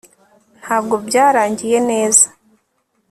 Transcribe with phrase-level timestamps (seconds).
[0.61, 2.25] ntabwo byarangiye neza